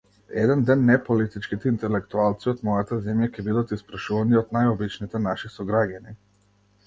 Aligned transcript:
Еден 0.43 0.61
ден 0.67 0.79
неполитичките 0.85 1.69
интелектуалци 1.71 2.49
од 2.53 2.63
мојата 2.69 2.97
земја 3.07 3.29
ќе 3.35 3.45
бидат 3.49 3.73
испрашувани 3.77 4.39
од 4.41 4.57
најобичните 4.59 5.21
наши 5.27 5.53
сограѓани. 5.59 6.17